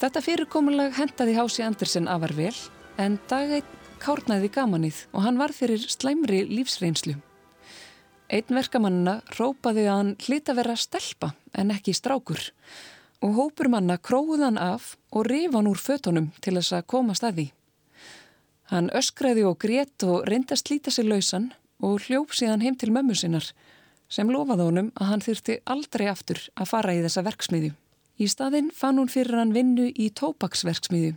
Þetta 0.02 0.20
fyrirkomulag 0.24 0.96
hendaði 0.98 1.36
Hási 1.38 1.64
Andersen 1.64 2.08
afar 2.10 2.34
vel 2.36 2.56
en 3.00 3.16
dagætt 3.30 3.70
kárnaði 4.02 4.50
gamanið 4.52 5.04
og 5.14 5.24
hann 5.24 5.38
var 5.40 5.54
fyrir 5.56 5.80
slæmri 5.80 6.42
lífsreynslu. 6.50 7.14
Einn 8.32 8.56
verkamannina 8.56 9.20
rópaði 9.38 9.86
að 9.86 9.96
hann 9.96 10.12
hlita 10.26 10.56
vera 10.58 10.76
stelpa 10.76 11.32
en 11.56 11.72
ekki 11.72 11.94
strákur 11.96 12.44
og 13.22 13.34
hópur 13.38 13.70
manna 13.72 13.96
króðan 13.96 14.58
af 14.60 14.96
og 15.12 15.28
rifan 15.30 15.68
úr 15.70 15.80
fötunum 15.80 16.32
til 16.44 16.58
þess 16.58 16.76
að 16.76 16.88
komast 16.92 17.24
að 17.24 17.38
því. 17.38 17.48
Hann 18.72 18.92
öskraði 18.96 19.44
og 19.48 19.58
grétt 19.62 20.04
og 20.08 20.26
reyndi 20.28 20.56
að 20.56 20.64
slíta 20.64 20.92
sig 20.92 21.08
lausan 21.08 21.52
og 21.82 22.06
hljóp 22.06 22.32
síðan 22.36 22.62
heim 22.64 22.78
til 22.78 22.92
mömmu 22.94 23.16
sinnar 23.18 23.50
sem 24.12 24.30
lofaði 24.30 24.66
honum 24.68 24.90
að 25.00 25.08
hann 25.08 25.24
þurfti 25.24 25.58
aldrei 25.74 26.06
aftur 26.10 26.40
að 26.54 26.70
fara 26.70 26.94
í 26.94 27.02
þessa 27.04 27.24
verksmiðju. 27.26 27.72
Í 28.20 28.26
staðinn 28.28 28.70
fann 28.76 29.00
hún 29.00 29.10
fyrir 29.10 29.40
hann 29.40 29.54
vinnu 29.56 29.88
í 29.90 30.10
tópaksverksmiðju 30.14 31.14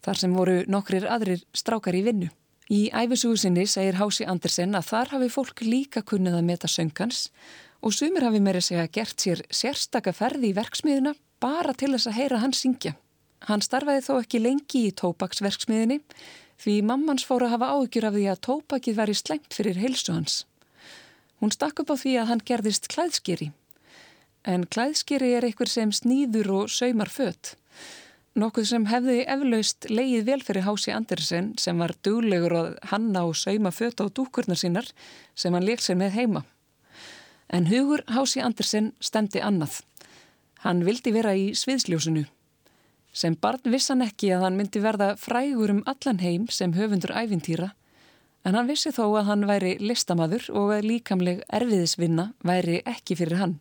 þar 0.00 0.20
sem 0.20 0.36
voru 0.36 0.60
nokkrir 0.70 1.04
aðrir 1.10 1.42
strákar 1.52 1.98
í 1.98 2.04
vinnu. 2.06 2.30
Í 2.70 2.86
æfisugusinni 2.94 3.66
segir 3.66 3.98
Hási 3.98 4.24
Andersen 4.30 4.78
að 4.78 4.92
þar 4.92 5.10
hafi 5.16 5.28
fólk 5.34 5.64
líka 5.66 6.04
kunnið 6.06 6.38
að 6.38 6.46
meta 6.46 6.70
söngans 6.70 7.26
og 7.82 7.92
sumir 7.96 8.24
hafi 8.24 8.40
meiri 8.40 8.62
segja 8.62 8.86
gert 8.94 9.18
sér 9.20 9.42
sérstaka 9.50 10.14
ferði 10.16 10.52
í 10.52 10.56
verksmiðuna 10.56 11.16
bara 11.42 11.74
til 11.74 11.90
þess 11.96 12.12
að 12.12 12.18
heyra 12.20 12.40
hann 12.44 12.54
syngja. 12.54 12.94
Hann 13.48 13.64
starfaði 13.64 14.04
þó 14.06 14.12
ekki 14.20 14.42
lengi 14.44 14.84
í 14.86 14.94
tópaksverksmiðinni 15.00 15.98
því 16.60 16.80
mammans 16.84 17.24
fóru 17.24 17.48
að 17.48 17.54
hafa 17.54 17.70
áhugjur 17.74 18.06
af 18.08 18.16
því 18.16 18.26
að 18.32 18.42
tópakið 18.46 18.98
væri 18.98 19.16
slengt 19.16 19.56
fyrir 19.56 19.80
heilsu 19.80 20.12
hans. 20.12 20.44
Hún 21.40 21.54
stakk 21.54 21.80
upp 21.80 21.94
á 21.94 21.96
því 21.96 22.12
að 22.20 22.28
hann 22.30 22.44
gerðist 22.44 22.90
klæðskeri. 22.92 23.48
En 24.44 24.66
klæðskeri 24.68 25.32
er 25.36 25.46
einhver 25.48 25.68
sem 25.72 25.92
snýður 25.92 26.52
og 26.58 26.72
saumar 26.72 27.08
fött. 27.12 27.54
Nokkuð 28.40 28.66
sem 28.68 28.84
hefði 28.86 29.22
eflaust 29.26 29.88
leið 29.90 30.26
vel 30.28 30.40
fyrir 30.44 30.64
Hási 30.64 30.92
Andersen 30.94 31.50
sem 31.58 31.80
var 31.80 31.96
duglegur 32.06 32.54
að 32.54 32.68
hanna 32.92 33.24
og 33.26 33.34
sauma 33.36 33.72
fött 33.74 34.00
á 34.00 34.06
dúkurnar 34.06 34.60
sínar 34.60 34.86
sem 35.34 35.56
hann 35.56 35.66
leik 35.66 35.82
sér 35.82 35.98
með 35.98 36.14
heima. 36.18 36.44
En 37.50 37.66
hugur 37.66 38.04
Hási 38.06 38.44
Andersen 38.44 38.92
stemdi 39.00 39.42
annað. 39.42 39.80
Hann 40.62 40.84
vildi 40.86 41.12
vera 41.16 41.34
í 41.34 41.50
sviðsljósinu. 41.56 42.28
Sem 43.12 43.34
barn 43.34 43.72
vissan 43.72 44.04
ekki 44.04 44.30
að 44.34 44.44
hann 44.46 44.58
myndi 44.58 44.82
verða 44.82 45.14
frægur 45.18 45.72
um 45.74 45.82
allan 45.90 46.20
heim 46.22 46.46
sem 46.48 46.74
höfundur 46.76 47.14
æfintýra 47.16 47.72
en 48.44 48.56
hann 48.56 48.68
vissi 48.70 48.92
þó 48.94 49.04
að 49.18 49.26
hann 49.28 49.48
væri 49.48 49.74
listamadur 49.82 50.46
og 50.56 50.70
að 50.76 50.86
líkamleg 50.88 51.42
erfiðisvinna 51.52 52.30
væri 52.46 52.80
ekki 52.88 53.18
fyrir 53.18 53.40
hann. 53.42 53.58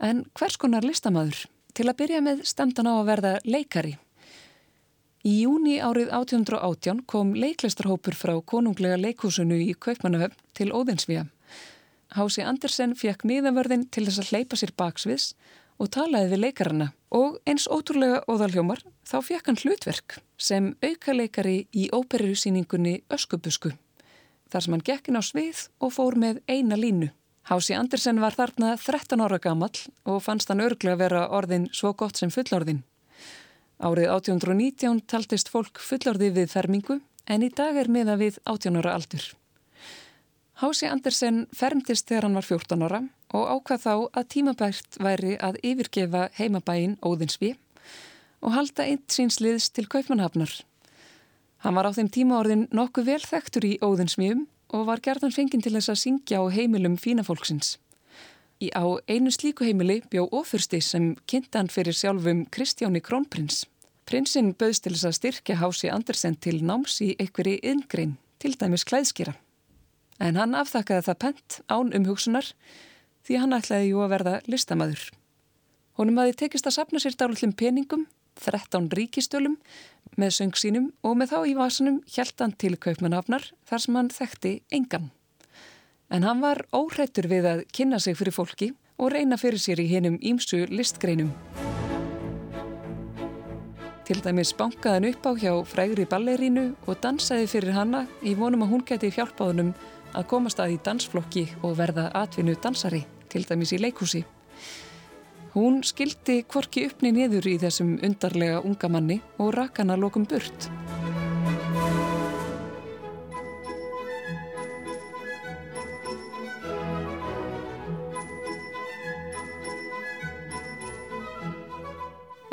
En 0.00 0.24
hvers 0.38 0.56
konar 0.60 0.86
listamadur? 0.86 1.44
Til 1.74 1.88
að 1.90 1.98
byrja 1.98 2.22
með 2.22 2.44
stemdan 2.46 2.88
á 2.88 2.94
að 2.94 3.08
verða 3.10 3.32
leikari. 3.44 3.96
Í 5.24 5.40
júni 5.42 5.78
árið 5.80 6.12
1818 6.12 7.02
kom 7.10 7.32
leiklistarhópur 7.34 8.14
frá 8.16 8.34
konunglega 8.44 8.98
leikhúsinu 9.00 9.56
í 9.56 9.72
Kaupmannahöfn 9.74 10.36
til 10.54 10.70
Óðinsvíja. 10.76 11.26
Hási 12.14 12.44
Andersen 12.46 12.94
fekk 12.94 13.24
miðanverðin 13.26 13.88
til 13.90 14.04
þess 14.06 14.22
að 14.22 14.30
hleypa 14.30 14.58
sér 14.60 14.74
baksviðs 14.78 15.32
og 15.78 15.90
talaði 15.94 16.32
við 16.32 16.42
leikarana 16.46 16.90
og 17.14 17.38
eins 17.48 17.66
ótrúlega 17.70 18.22
óðalhjómar 18.30 18.82
þá 19.06 19.16
fekk 19.26 19.50
hann 19.50 19.60
hlutverk 19.62 20.18
sem 20.36 20.72
auka 20.82 21.14
leikari 21.14 21.56
í 21.72 21.88
óperusýningunni 21.94 23.02
Öskubusku 23.12 23.74
þar 24.50 24.64
sem 24.64 24.74
hann 24.76 24.86
gekkin 24.86 25.18
á 25.18 25.22
svið 25.24 25.66
og 25.82 25.94
fór 25.96 26.16
með 26.20 26.40
eina 26.46 26.78
línu. 26.78 27.10
Hási 27.44 27.74
Andersen 27.76 28.20
var 28.22 28.36
þarna 28.38 28.74
13 28.80 29.20
ára 29.20 29.38
gammal 29.42 29.72
og 30.08 30.22
fannst 30.24 30.48
hann 30.48 30.62
örglega 30.64 31.00
vera 31.00 31.26
orðin 31.28 31.68
svo 31.72 31.92
gott 31.92 32.16
sem 32.16 32.32
fullorðin. 32.32 32.84
Árið 33.82 34.08
1819 34.14 35.02
taltist 35.10 35.50
fólk 35.52 35.82
fullorði 35.82 36.30
við 36.38 36.52
fermingu 36.54 37.00
en 37.26 37.44
í 37.44 37.50
dag 37.50 37.76
er 37.76 37.90
miða 37.90 38.16
við 38.20 38.38
18 38.46 38.78
ára 38.80 38.94
aldur. 38.96 39.26
Hási 40.54 40.86
Andersen 40.86 41.48
fermtist 41.50 42.06
þegar 42.06 42.28
hann 42.28 42.36
var 42.38 42.46
14 42.46 42.82
ára 42.86 43.00
og 43.34 43.48
ákvað 43.56 43.80
þá 43.82 43.94
að 44.20 44.28
tímabært 44.34 44.98
væri 45.02 45.32
að 45.42 45.58
yfirgefa 45.66 46.28
heimabæin 46.38 46.94
Óðinsví 47.02 47.56
og 48.38 48.54
halda 48.54 48.86
einn 48.86 49.02
sínsliðs 49.10 49.72
til 49.74 49.88
Kaupmannhafnar. 49.90 50.52
Hann 51.66 51.74
var 51.74 51.88
á 51.90 51.96
þeim 51.96 52.10
tímaorðin 52.14 52.66
nokkuð 52.70 53.08
vel 53.10 53.22
þekktur 53.24 53.66
í 53.66 53.72
Óðinsvíum 53.82 54.44
og 54.76 54.86
var 54.86 55.02
gerðan 55.02 55.34
fenginn 55.34 55.64
til 55.64 55.74
þess 55.74 55.90
að 55.90 56.02
syngja 56.04 56.38
á 56.38 56.44
heimilum 56.54 56.98
fínafólksins. 57.02 57.78
Í 58.62 58.70
á 58.70 58.84
einu 59.10 59.34
slíku 59.34 59.66
heimili 59.66 60.02
bjó 60.06 60.28
ofursti 60.30 60.78
sem 60.78 61.14
kynntan 61.26 61.66
fyrir 61.72 61.96
sjálfum 61.98 62.44
Kristjáni 62.54 63.02
Krónprins. 63.02 63.64
Prinsinn 64.06 64.54
bauðst 64.54 64.86
til 64.86 64.94
þess 64.94 65.10
að 65.10 65.18
styrkja 65.18 65.58
Hási 65.58 65.90
Andersen 65.90 66.38
til 66.38 66.60
náms 66.62 67.00
í 67.02 67.16
einhverji 67.18 67.58
yngrein, 67.64 68.18
til 68.38 68.54
dæmis 68.60 68.86
klæðskýra. 68.86 69.34
En 70.22 70.38
hann 70.38 70.54
afþakkaði 70.54 71.06
það 71.08 71.20
pent 71.24 71.60
án 71.66 71.94
umhugsunar 71.96 72.52
því 73.26 73.40
hann 73.40 73.56
ætlaði 73.56 73.90
jú 73.90 74.02
að 74.04 74.12
verða 74.14 74.34
listamæður. 74.50 75.08
Honum 75.98 76.20
hafi 76.20 76.36
tekist 76.44 76.68
að 76.68 76.76
sapna 76.78 77.00
sér 77.02 77.16
dálullum 77.18 77.54
peningum, 77.56 78.06
13 78.42 78.88
ríkistölum, 78.98 79.58
með 80.18 80.32
söng 80.38 80.56
sínum 80.58 80.88
og 81.06 81.18
með 81.18 81.34
þá 81.34 81.38
í 81.50 81.58
vasanum 81.58 82.00
hjælt 82.10 82.42
hann 82.42 82.54
til 82.58 82.74
kaupmannhafnar 82.78 83.46
þar 83.66 83.82
sem 83.84 83.98
hann 83.98 84.10
þekkti 84.14 84.54
engan. 84.74 85.10
En 86.10 86.26
hann 86.26 86.42
var 86.42 86.64
óhrættur 86.74 87.30
við 87.30 87.46
að 87.50 87.62
kynna 87.74 87.98
sig 88.02 88.18
fyrir 88.18 88.34
fólki 88.34 88.72
og 88.98 89.14
reyna 89.14 89.38
fyrir 89.40 89.62
sér 89.62 89.82
í 89.82 89.88
hinnum 89.90 90.18
ímsu 90.22 90.64
listgreinum. 90.70 91.32
Til 94.04 94.20
dæmis 94.20 94.52
bankaðan 94.52 95.08
upp 95.08 95.26
á 95.26 95.32
hjá 95.40 95.52
frægri 95.64 96.04
ballerínu 96.04 96.74
og 96.84 96.98
dansaði 97.00 97.46
fyrir 97.48 97.72
hanna 97.72 98.04
í 98.20 98.34
vonum 98.36 98.66
að 98.66 98.74
hún 98.74 98.84
geti 98.84 99.08
hjálpaðunum 99.14 99.72
að 100.14 100.28
komast 100.30 100.62
að 100.62 100.76
í 100.76 100.80
dansflokki 100.86 101.44
og 101.62 101.76
verða 101.78 102.08
atvinnu 102.22 102.54
dansari 102.62 103.04
til 103.28 103.44
dæmis 103.48 103.74
í 103.74 103.80
leikhúsi. 103.82 104.24
Hún 105.54 105.82
skildi 105.86 106.42
kvorki 106.50 106.88
uppni 106.88 107.12
niður 107.14 107.46
í 107.46 107.58
þessum 107.62 107.96
undarlega 108.02 108.62
unga 108.66 108.90
manni 108.90 109.20
og 109.38 109.54
rakana 109.54 109.98
lokum 109.98 110.26
burt. 110.26 110.70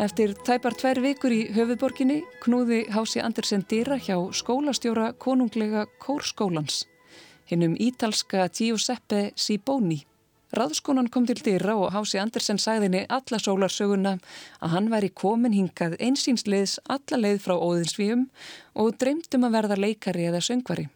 Eftir 0.01 0.31
tæpar 0.33 0.73
tver 0.73 0.97
vikur 0.97 1.29
í 1.29 1.43
höfuborginni 1.53 2.23
knúði 2.41 2.87
Hási 2.89 3.19
Andersen 3.21 3.61
dýra 3.69 3.99
hjá 4.01 4.15
skólastjóra 4.33 5.11
konunglega 5.13 5.83
kórskólans, 6.01 6.87
hinnum 7.51 7.75
ítalska 7.79 8.47
Giuseppe 8.49 9.31
Siboni. 9.35 10.05
Ráðskonan 10.51 11.07
kom 11.11 11.23
til 11.27 11.39
dýra 11.39 11.77
og 11.79 11.93
Hási 11.95 12.19
Andersen 12.19 12.57
sagðinni 12.59 13.05
alla 13.07 13.37
sólarsöguna 13.39 14.17
að 14.59 14.73
hann 14.73 14.89
væri 14.91 15.09
komin 15.15 15.55
hingað 15.55 15.95
einsýnsliðs 16.03 16.77
alla 16.91 17.19
leið 17.21 17.37
frá 17.45 17.53
óðinsvíum 17.55 18.25
og 18.75 18.97
dreymdum 18.99 19.47
að 19.47 19.55
verða 19.55 19.77
leikari 19.79 20.27
eða 20.27 20.41
söngvari. 20.43 20.89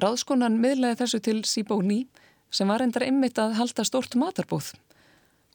Ráðskonan 0.00 0.56
miðlaði 0.60 1.00
þessu 1.02 1.20
til 1.24 1.42
Sibóni 1.44 2.06
sem 2.50 2.68
var 2.68 2.84
endar 2.84 3.04
einmitt 3.04 3.36
að 3.40 3.56
halda 3.58 3.84
stort 3.84 4.16
matarbóð. 4.16 4.72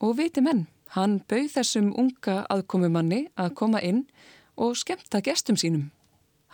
Og 0.02 0.16
viti 0.18 0.42
menn, 0.42 0.66
hann 0.94 1.20
bauð 1.30 1.50
þessum 1.56 1.90
unga 1.98 2.44
aðkomumanni 2.50 3.24
að 3.34 3.54
koma 3.58 3.82
inn 3.82 4.04
og 4.54 4.76
skemmta 4.78 5.22
gestum 5.22 5.58
sínum. 5.58 5.90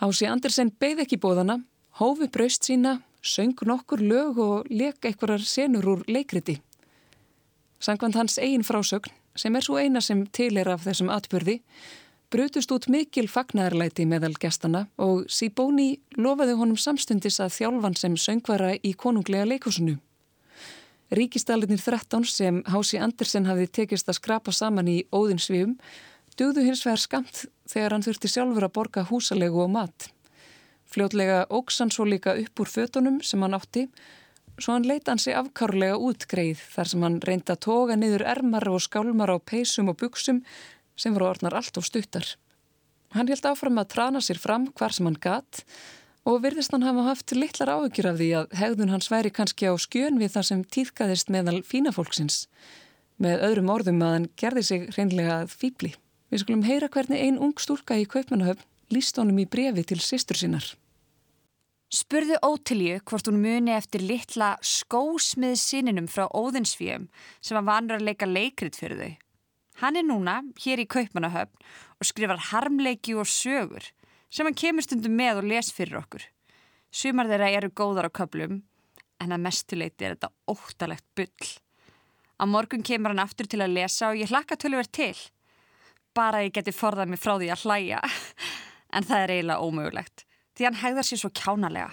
Hási 0.00 0.28
Andersen 0.28 0.72
beigð 0.80 1.04
ekki 1.04 1.20
bóðana, 1.20 1.60
hófi 2.00 2.28
braust 2.32 2.64
sína, 2.64 3.00
söng 3.22 3.56
nokkur 3.66 4.00
lög 4.00 4.38
og 4.38 4.66
leka 4.70 5.08
einhverjar 5.08 5.44
senur 5.44 5.86
úr 5.86 6.04
leikriti. 6.08 6.58
Sankvæmt 7.80 8.14
hans 8.14 8.38
eigin 8.38 8.66
frásögn, 8.66 9.12
sem 9.36 9.56
er 9.56 9.62
svo 9.62 9.78
eina 9.78 10.00
sem 10.00 10.26
til 10.26 10.56
er 10.58 10.68
af 10.68 10.82
þessum 10.86 11.10
atbyrði, 11.14 11.60
brutust 12.30 12.72
út 12.74 12.88
mikil 12.90 13.28
fagnæðarlæti 13.30 14.04
meðal 14.06 14.34
gestana 14.40 14.86
og 14.98 15.28
Sibóni 15.32 16.00
lofaði 16.16 16.58
honum 16.58 16.76
samstundis 16.76 17.38
að 17.40 17.54
þjálfan 17.56 17.96
sem 17.96 18.16
söngvara 18.16 18.74
í 18.82 18.92
konunglega 18.92 19.46
leikúsinu. 19.48 19.96
Ríkistallinir 21.14 21.80
13 21.80 22.26
sem 22.28 22.60
Hási 22.68 22.98
Andersen 23.00 23.46
hafi 23.48 23.66
tekist 23.66 24.10
að 24.10 24.18
skrapa 24.18 24.52
saman 24.52 24.90
í 24.92 24.98
óðinsvíum 25.08 25.78
dögðu 26.36 26.66
hins 26.66 26.84
vegar 26.84 27.00
skamt 27.00 27.46
þegar 27.70 27.96
hann 27.96 28.04
þurfti 28.04 28.28
sjálfur 28.28 28.66
að 28.66 28.74
borga 28.76 29.06
húsalegu 29.08 29.62
og 29.64 29.72
mat. 29.72 30.10
Fljótlega 30.88 31.44
óks 31.52 31.82
hann 31.82 31.92
svo 31.92 32.06
líka 32.08 32.36
upp 32.40 32.60
úr 32.62 32.70
fötunum 32.72 33.20
sem 33.22 33.42
hann 33.44 33.56
átti 33.56 33.88
svo 34.58 34.74
hann 34.74 34.86
leita 34.86 35.12
hann 35.12 35.22
sig 35.22 35.36
afkárlega 35.38 35.98
útgreið 36.02 36.60
þar 36.74 36.90
sem 36.90 37.04
hann 37.06 37.20
reynda 37.24 37.54
að 37.54 37.62
toga 37.66 37.96
niður 37.98 38.24
ermar 38.26 38.66
og 38.70 38.82
skálmar 38.82 39.30
á 39.30 39.38
peysum 39.38 39.90
og 39.92 39.98
buksum 40.00 40.42
sem 40.98 41.14
voru 41.14 41.28
orðnar 41.30 41.54
allt 41.54 41.78
of 41.78 41.86
stuttar. 41.86 42.26
Hann 43.14 43.30
held 43.30 43.46
áfram 43.46 43.78
að 43.80 43.92
trana 43.94 44.20
sér 44.24 44.40
fram 44.42 44.68
hvar 44.74 44.94
sem 44.94 45.06
hann 45.06 45.20
gatt 45.20 45.62
og 46.28 46.42
virðist 46.44 46.74
hann 46.74 46.84
hafa 46.84 47.06
haft 47.06 47.32
litlar 47.36 47.72
áhugjur 47.76 48.10
af 48.10 48.18
því 48.18 48.28
að 48.40 48.58
hegðun 48.58 48.92
hans 48.92 49.08
væri 49.12 49.32
kannski 49.32 49.70
á 49.70 49.74
skjön 49.80 50.18
við 50.20 50.34
það 50.34 50.48
sem 50.50 50.64
týðkaðist 50.76 51.32
meðal 51.32 51.62
fínafólksins. 51.64 52.46
Með 53.18 53.44
öðrum 53.46 53.70
orðum 53.72 54.02
að 54.04 54.14
hann 54.16 54.28
gerði 54.38 54.64
sig 54.66 54.90
reynlega 54.98 55.38
fýbli. 55.50 55.94
Við 56.28 56.42
skulum 56.42 56.66
heyra 56.66 56.90
hvernig 56.92 57.22
ein 57.22 57.38
ung 57.40 57.56
stúrka 57.62 57.96
í 57.96 58.04
Kaupmannahöfn 58.10 58.66
líst 58.94 59.18
honum 59.20 59.38
í 59.42 59.48
brefi 59.48 59.84
til 59.88 60.00
sýstur 60.02 60.38
sinnar. 60.38 60.66
Spurðu 61.88 62.36
Ótilju 62.44 62.98
hvort 63.08 63.28
hún 63.30 63.40
muni 63.40 63.72
eftir 63.72 64.02
litla 64.04 64.50
skósmið 64.60 65.54
sininum 65.56 66.08
frá 66.10 66.26
Óðinsvíum 66.36 67.06
sem 67.40 67.56
var 67.56 67.64
vanur 67.64 67.96
að 67.96 68.10
leika 68.10 68.28
leikrit 68.28 68.76
fyrir 68.76 69.00
þau. 69.00 69.14
Hann 69.80 69.96
er 69.96 70.04
núna 70.04 70.42
hér 70.60 70.82
í 70.82 70.88
Kaupmannahöfn 70.90 71.64
og 71.96 72.08
skrifar 72.10 72.42
harmleiki 72.50 73.14
og 73.16 73.30
sögur 73.30 73.88
sem 74.28 74.44
hann 74.44 74.58
kemur 74.58 74.84
stundum 74.84 75.16
með 75.16 75.40
og 75.40 75.48
les 75.48 75.72
fyrir 75.72 76.02
okkur. 76.02 76.26
Sumar 76.92 77.30
þeirra 77.30 77.50
eru 77.56 77.72
góðar 77.72 78.10
á 78.12 78.16
köplum 78.20 78.60
en 79.22 79.32
að 79.32 79.44
mestuleiti 79.48 80.04
er 80.04 80.18
þetta 80.18 80.32
óttalegt 80.50 81.08
bull. 81.16 81.48
Á 82.36 82.44
morgun 82.44 82.84
kemur 82.84 83.14
hann 83.14 83.24
aftur 83.24 83.48
til 83.48 83.64
að 83.64 83.78
lesa 83.80 84.12
og 84.12 84.20
ég 84.20 84.28
hlakka 84.28 84.60
tölver 84.60 84.92
til. 84.92 85.16
Bara 86.12 86.44
ég 86.44 86.52
geti 86.52 86.74
forðað 86.76 87.14
mig 87.14 87.22
frá 87.22 87.38
því 87.38 87.48
að 87.54 87.64
hlæja 87.64 88.04
en 88.92 89.04
það 89.04 89.24
er 89.24 89.34
eiginlega 89.36 89.64
ómögulegt 89.64 90.24
því 90.58 90.66
hann 90.66 90.82
hegðar 90.82 91.06
sér 91.06 91.22
svo 91.22 91.30
kjánalega. 91.30 91.92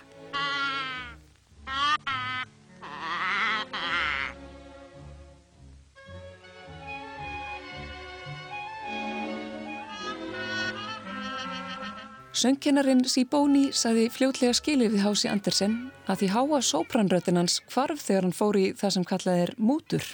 Söngkenarinn 12.36 13.06
Sibóni 13.08 13.70
saði 13.72 14.10
fljótlega 14.12 14.52
skilið 14.58 14.98
við 14.98 15.04
Hási 15.06 15.30
Andersen 15.32 15.78
að 16.12 16.20
því 16.20 16.28
háa 16.34 16.58
sópranröttin 16.68 17.40
hans 17.40 17.62
kvarf 17.70 18.02
þegar 18.04 18.28
hann 18.28 18.36
fór 18.36 18.60
í 18.60 18.66
það 18.75 18.92
sem 18.98 19.06
kallað 19.08 19.44
er 19.46 19.54
mútur. 19.56 20.10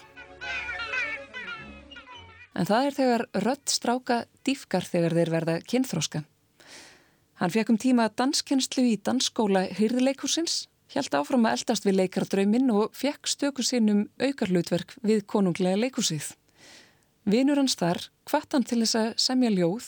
En 2.54 2.70
það 2.70 2.86
er 2.86 2.98
þegar 3.00 3.26
rött 3.48 3.74
stráka 3.74 4.20
dýfkar 4.46 4.86
þegar 4.86 5.18
þeir 5.18 5.34
verða 5.34 5.58
kynþróska. 5.66 6.22
Hann 7.42 7.50
fekk 7.50 7.72
um 7.74 7.78
tíma 7.82 8.04
danskennslu 8.14 8.84
í 8.86 8.98
dansskóla 9.02 9.64
hýrðileikursins, 9.74 10.68
hjælt 10.94 11.16
áfram 11.18 11.48
að 11.50 11.56
eldast 11.56 11.88
við 11.88 11.96
leikardrauminn 11.98 12.68
og 12.70 12.92
fekk 12.94 13.26
stöku 13.32 13.64
sinnum 13.66 14.04
aukarlutverk 14.22 14.94
við 15.02 15.24
konunglega 15.26 15.80
leikursið. 15.82 16.28
Vinur 17.26 17.58
hans 17.58 17.74
þar 17.80 18.04
hvart 18.30 18.54
hann 18.54 18.68
til 18.70 18.84
þess 18.84 19.00
að 19.00 19.08
semja 19.26 19.50
ljóð 19.56 19.88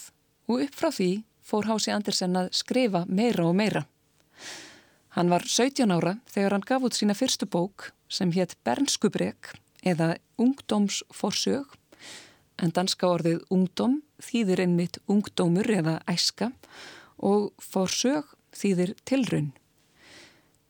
og 0.50 0.64
upp 0.64 0.74
frá 0.80 0.88
því 0.96 1.08
fór 1.46 1.68
Hási 1.70 1.94
Andersen 1.94 2.34
að 2.40 2.50
skrifa 2.58 3.04
meira 3.06 3.46
og 3.46 3.54
meira. 3.60 3.84
Hann 5.14 5.30
var 5.30 5.46
17 5.46 5.94
ára 5.94 6.16
þegar 6.34 6.56
hann 6.56 6.66
gaf 6.66 6.88
út 6.90 6.98
sína 6.98 7.14
fyrstu 7.14 7.46
bók 7.46 7.92
sem 8.10 8.34
hétt 8.34 8.56
Bernskubreik 8.66 9.52
eða 9.86 10.16
Ungdómsforsög 10.42 11.78
en 12.58 12.74
danska 12.74 13.14
orðið 13.14 13.46
ungdóm 13.54 14.00
þýðir 14.18 14.66
einmitt 14.66 14.98
ungdómur 15.06 15.70
eða 15.70 16.00
æska 16.10 16.50
og 17.24 17.52
forsög 17.62 18.28
þýðir 18.54 18.94
tilraun. 19.08 19.52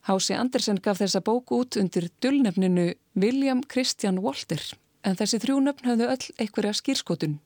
Hási 0.05 0.37
Andersen 0.37 0.79
gaf 0.85 1.01
þessa 1.01 1.23
bók 1.25 1.53
út 1.57 1.79
undir 1.81 2.11
dullnefninu 2.21 2.93
William 3.17 3.63
Christian 3.65 4.21
Walter 4.21 4.61
en 5.05 5.17
þessi 5.17 5.41
þrjú 5.43 5.61
nöfn 5.65 5.91
hafðu 5.91 6.09
öll 6.13 6.27
einhverja 6.41 6.77
skýrskotun. 6.81 7.39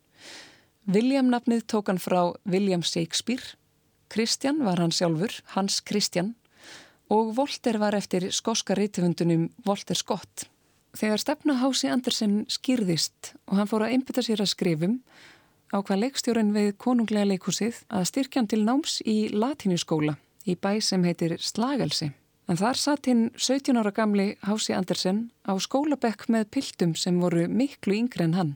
William 0.88 1.28
nafnið 1.30 1.64
tók 1.70 1.90
hann 1.90 2.00
frá 2.02 2.34
William 2.48 2.82
Shakespeare, 2.82 3.54
Kristjan 4.08 4.62
var 4.64 4.80
hann 4.80 4.94
sjálfur, 4.94 5.34
Hans 5.52 5.82
Kristjan 5.84 6.32
og 7.12 7.34
Volter 7.36 7.78
var 7.80 7.96
eftir 7.96 8.30
skoska 8.32 8.76
reytifundunum 8.76 9.48
Volter 9.66 9.96
Scott. 9.96 10.46
Þegar 10.96 11.20
stefnahási 11.20 11.90
Andersen 11.92 12.38
skýrðist 12.48 13.34
og 13.46 13.58
hann 13.60 13.68
fór 13.68 13.84
að 13.84 13.96
einbytta 13.96 14.24
sér 14.24 14.42
að 14.42 14.52
skrifum 14.54 14.98
á 15.72 15.76
hvað 15.82 16.02
leikstjórin 16.04 16.54
við 16.54 16.70
konunglega 16.80 17.28
leikúsið 17.28 17.82
að 17.92 18.08
styrkjan 18.10 18.48
til 18.48 18.62
náms 18.64 19.00
í 19.04 19.28
latínuskóla 19.34 20.16
í 20.48 20.56
bæ 20.56 20.80
sem 20.80 21.04
heitir 21.04 21.36
Slagelsi. 21.40 22.12
En 22.48 22.56
þar 22.56 22.80
satt 22.80 23.08
hinn 23.10 23.26
17 23.36 23.76
ára 23.76 23.92
gamli 23.92 24.30
Hási 24.48 24.72
Andersen 24.72 25.28
á 25.44 25.52
skólabekk 25.60 26.30
með 26.32 26.48
piltum 26.54 26.94
sem 26.96 27.18
voru 27.20 27.44
miklu 27.48 27.98
yngre 27.98 28.24
en 28.24 28.38
hann 28.38 28.54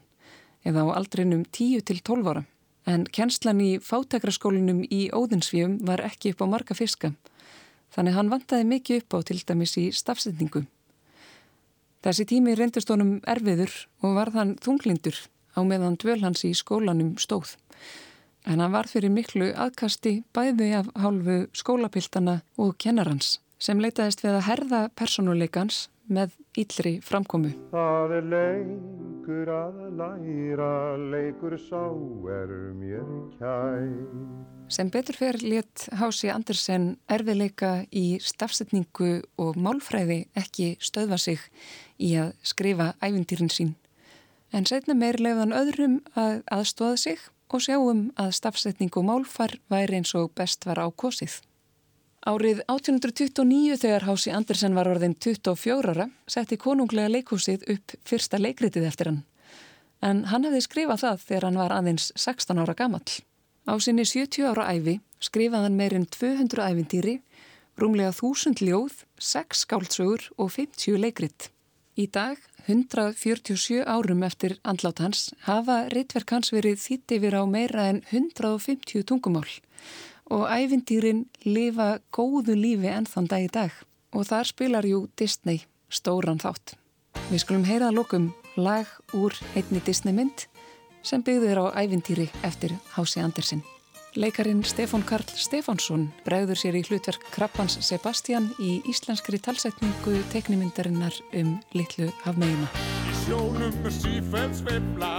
eða 0.64 0.86
á 0.88 0.96
aldrinum 0.96 1.44
10 1.44 1.84
til 1.84 2.00
12 2.00 2.30
ára. 2.32 2.44
En 2.86 3.04
kjenslan 3.04 3.60
í 3.62 3.76
fátakraskólinum 3.82 4.82
í 4.88 5.10
Óðinsvíum 5.14 5.82
var 5.86 6.02
ekki 6.02 6.32
upp 6.32 6.42
á 6.42 6.46
marga 6.50 6.74
fiska, 6.74 7.12
þannig 7.94 8.16
hann 8.16 8.32
vantaði 8.32 8.66
mikið 8.70 9.02
upp 9.02 9.14
á 9.14 9.18
til 9.28 9.38
dæmis 9.46 9.76
í 9.78 9.90
stafsendingu. 9.94 10.64
Þessi 12.02 12.26
tími 12.26 12.56
reyndist 12.58 12.90
honum 12.90 13.20
erfiður 13.28 13.74
og 14.02 14.16
var 14.16 14.32
þann 14.34 14.56
þunglindur 14.64 15.20
á 15.56 15.60
meðan 15.64 15.98
dvölhans 16.00 16.44
í 16.48 16.52
skólanum 16.56 17.16
stóð. 17.20 17.56
En 18.46 18.58
hann 18.58 18.74
var 18.74 18.90
fyrir 18.90 19.12
miklu 19.14 19.52
aðkasti 19.54 20.22
bæði 20.34 20.72
af 20.80 20.90
hálfu 20.98 21.44
skólapiltana 21.54 22.40
og 22.58 22.74
kennarans 22.82 23.38
sem 23.62 23.78
leitaðist 23.78 24.24
við 24.24 24.38
að 24.40 24.46
herða 24.48 24.80
personuleikans 24.98 25.86
með 26.12 26.34
yllri 26.58 26.96
framkomu. 27.04 27.52
Það 27.70 28.14
er 28.16 28.26
leikur 28.32 29.50
að 29.54 29.78
læra, 30.00 30.72
leikur 31.12 31.54
sá 31.68 31.84
er 32.34 32.54
mér 32.76 33.06
kær. 33.38 33.86
Sem 34.72 34.88
betur 34.92 35.18
fer 35.18 35.38
létt 35.44 35.86
Hási 36.00 36.30
Andersen 36.32 36.96
erfiðleika 37.12 37.84
í 37.92 38.16
stafsetningu 38.24 39.20
og 39.42 39.58
málfræði 39.60 40.24
ekki 40.38 40.74
stöðva 40.80 41.20
sig 41.20 41.42
í 42.00 42.14
að 42.18 42.32
skrifa 42.46 42.92
ævindýrin 43.04 43.52
sín. 43.52 43.74
En 44.52 44.66
setna 44.68 44.94
meir 44.94 45.16
lefðan 45.16 45.54
öðrum 45.56 46.00
að 46.18 46.42
aðstóða 46.52 46.98
sig 47.00 47.22
og 47.52 47.62
sjáum 47.64 48.02
að 48.20 48.34
stafsetning 48.36 48.92
og 48.96 49.06
málfar 49.08 49.56
væri 49.72 50.00
eins 50.00 50.12
og 50.16 50.32
best 50.36 50.66
var 50.68 50.80
ákosið. 50.80 51.40
Árið 52.22 52.60
1829 52.70 53.80
þegar 53.82 54.06
Hási 54.06 54.30
Andersen 54.30 54.76
var 54.78 54.86
orðin 54.86 55.16
24 55.18 55.90
ára 55.90 56.06
setti 56.30 56.58
konunglega 56.60 57.10
leikhúsið 57.10 57.64
upp 57.74 57.96
fyrsta 58.06 58.38
leikritið 58.38 58.86
eftir 58.86 59.10
hann. 59.10 59.22
En 60.02 60.24
hann 60.30 60.46
hefði 60.46 60.60
skrifað 60.62 61.02
það 61.02 61.24
þegar 61.26 61.46
hann 61.48 61.58
var 61.62 61.74
aðeins 61.74 62.12
16 62.14 62.62
ára 62.62 62.76
gamall. 62.78 63.18
Á 63.66 63.74
sinni 63.82 64.04
70 64.06 64.46
ára 64.52 64.68
æfi 64.70 65.00
skrifað 65.22 65.66
hann 65.66 65.78
meirinn 65.78 66.06
200 66.10 66.62
æfintýri, 66.68 67.16
rúmlega 67.78 68.12
1000 68.14 68.62
ljóð, 68.66 69.02
6 69.18 69.64
skáltsögur 69.66 70.28
og 70.36 70.52
50 70.54 70.98
leikrit. 71.02 71.50
Í 71.92 72.06
dag, 72.08 72.38
147 72.72 73.82
árum 73.84 74.22
eftir 74.24 74.54
andlát 74.64 75.02
hans, 75.02 75.26
hafa 75.44 75.90
rittverk 75.92 76.30
hans 76.32 76.48
verið 76.54 76.78
þýtt 76.80 77.12
yfir 77.18 77.34
á 77.36 77.44
meira 77.44 77.84
en 77.90 77.98
150 78.08 79.04
tungumál 79.04 79.50
og 80.32 80.46
ævindýrin 80.48 81.26
lifa 81.44 81.98
góðu 82.08 82.56
lífi 82.56 82.88
ennþann 82.88 83.28
dag 83.28 83.44
í 83.44 83.50
dag 83.52 83.76
og 84.16 84.24
þar 84.24 84.48
spilar 84.48 84.88
jú 84.88 85.02
Disney 85.20 85.66
stóran 85.92 86.40
þátt. 86.40 86.78
Við 87.28 87.44
skulum 87.44 87.68
heyra 87.68 87.90
að 87.92 87.98
lókum 88.00 88.32
lag 88.56 88.88
úr 89.12 89.36
einni 89.52 89.84
Disney 89.84 90.16
mynd 90.16 90.46
sem 91.04 91.20
byggður 91.20 91.60
á 91.68 91.84
ævindýri 91.84 92.30
eftir 92.40 92.72
Hási 92.96 93.20
Andersen. 93.20 93.60
Leikarin 94.14 94.62
Stefán 94.62 95.00
Karl 95.08 95.24
Stefánsson 95.24 96.02
bregður 96.26 96.58
sér 96.60 96.76
í 96.76 96.82
hlutverk 96.84 97.22
Krabbans 97.32 97.78
Sebastian 97.80 98.50
í 98.60 98.74
íslenskri 98.90 99.38
talsetningu 99.40 100.18
teknimyndarinnar 100.34 101.16
um 101.40 101.54
litlu 101.72 102.10
hafmeina. 102.20 102.68
Í 103.08 103.14
sjónum 103.22 103.78
er 103.88 103.94
sífælt 103.96 104.58
sveifla, 104.58 105.12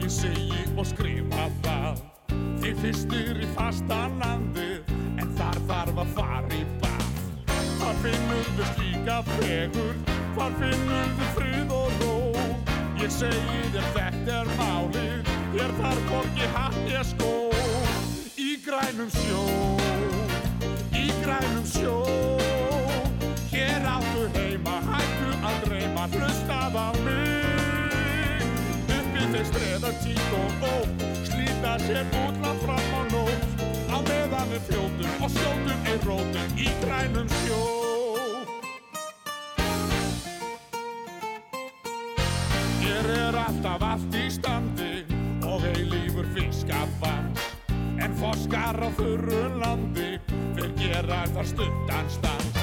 ég 0.00 0.08
segi 0.08 0.62
og 0.78 0.88
skrifa 0.88 1.50
það. 1.66 2.00
Þið 2.62 2.80
fyrstir 2.86 3.42
í 3.44 3.50
fastan 3.58 4.16
landið, 4.22 4.94
en 5.20 5.36
þar 5.36 5.60
þarf 5.68 6.00
að 6.06 6.16
fara 6.16 6.56
í 6.56 6.62
bað. 6.80 7.04
Þar 7.82 8.00
finnum 8.06 8.48
við 8.56 8.72
slíka 8.78 9.18
fegur, 9.34 9.92
þar 10.38 10.56
finnum 10.62 11.12
við 11.20 11.36
frið 11.36 11.76
og 11.82 12.00
ró. 12.00 12.16
Ég 13.04 13.12
segi 13.12 13.60
þér 13.76 13.92
þetta 13.92 14.40
er 14.40 14.54
málið, 14.56 15.36
þér 15.52 15.78
þarf 15.82 16.10
borgi 16.14 16.50
hatt 16.56 16.82
ég 16.88 17.12
skó. 17.12 17.87
Grænum 18.68 19.08
sjó, 19.08 19.42
í 20.92 21.06
grænum 21.22 21.64
sjó. 21.64 21.94
Hér 23.48 23.86
áttu 23.88 24.26
heima, 24.34 24.74
hættu 24.84 25.30
að 25.40 25.56
dreyma, 25.62 26.04
hlustað 26.12 26.76
á 26.76 26.92
mig. 27.06 28.44
Uppi 28.92 29.22
þeir 29.32 29.46
streða 29.48 29.92
tík 30.02 30.34
og 30.36 30.66
ó, 30.68 30.76
slíta 31.30 31.72
sér 31.86 32.04
útland 32.12 32.60
fram 32.66 32.92
á 32.92 33.02
nót. 33.08 33.40
Á 33.88 33.96
meðan 34.04 34.52
við 34.52 34.62
fljótum 34.68 35.24
og 35.24 35.30
skjótum 35.32 35.88
í 35.88 35.94
rótum 36.04 36.48
í 36.60 36.68
grænum 36.84 37.28
sjó. 37.40 37.62
Hér 42.84 43.14
er 43.16 43.40
alltaf 43.46 43.88
allt 43.94 44.12
í 44.12 44.28
standi 44.28 44.77
En 48.48 48.54
foskar 48.54 48.80
á 48.80 48.88
þurru 48.96 49.60
landi, 49.60 50.18
þeir 50.56 50.70
gera 50.80 51.18
þar 51.34 51.48
stuttanstans. 51.50 52.60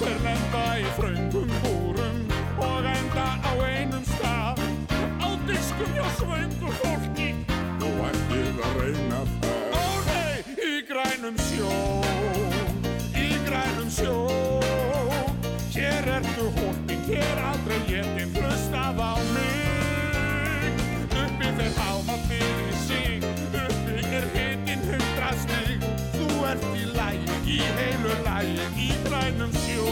Þeir 0.00 0.18
lenda 0.24 0.62
í 0.74 0.88
fröngum 0.96 1.52
búrum 1.62 2.18
og 2.58 2.88
enda 2.90 3.28
á 3.38 3.52
einum 3.62 4.02
stað. 4.10 4.58
Á 5.22 5.28
diskum 5.46 5.94
hjá 5.94 6.10
svöngu 6.18 6.74
fólki, 6.82 7.30
nú 7.78 7.92
ættið 8.08 8.58
að 8.58 8.82
reyna 8.82 9.22
það. 9.38 9.78
Ó 9.78 9.86
nei, 10.10 10.58
í 10.66 10.82
grænum 10.90 11.38
sjó, 11.46 11.78
í 13.14 13.30
grænum 13.46 13.90
sjó. 13.90 14.79
Í 27.50 27.58
heilu 27.76 28.14
lægi, 28.24 28.66
í 28.86 28.88
grænum 29.06 29.52
sjó, 29.64 29.86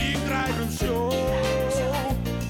í 0.00 0.12
grænum 0.24 0.70
sjó. 0.78 1.00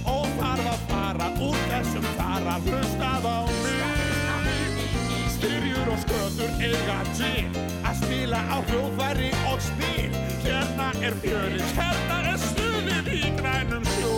Og 0.07 0.26
þarf 0.38 0.68
að 0.72 0.85
fara 0.90 1.29
úr 1.48 1.59
þessum 1.70 2.07
þar 2.18 2.46
að 2.55 2.70
hlustað 2.70 3.26
á 3.26 3.38
mig. 3.64 4.79
Styrjur 5.35 5.92
og 5.94 6.05
skötur 6.05 6.55
eiga 6.62 7.00
til 7.18 7.42
að 7.83 7.98
spila 8.05 8.40
á 8.46 8.57
hljóðværi 8.70 9.33
og 9.50 9.59
spil. 9.70 10.14
Hérna 10.46 10.92
er 11.02 11.18
fjörið, 11.24 11.66
hérna 11.81 12.22
er 12.33 12.40
stuðið 12.46 13.12
í 13.18 13.35
grænum 13.40 13.90
sjó. 13.96 14.14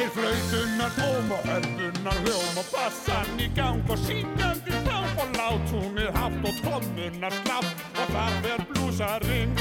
Er 0.00 0.08
flautunar 0.16 0.92
tóm 0.96 1.36
og 1.36 1.46
hörpunar 1.50 2.24
hljóm 2.24 2.60
og 2.64 2.72
bassan 2.72 3.36
í 3.38 3.52
gang 3.54 3.84
og 3.92 4.00
síkandi 4.00 4.61
þá 4.61 4.61
og 5.18 5.28
látúnið 5.36 6.10
haft 6.16 6.46
og 6.48 6.54
trommunar 6.62 7.34
slátt 7.42 7.84
og 8.00 8.12
þar 8.14 8.36
fer 8.44 8.64
blúsarinn. 8.70 9.54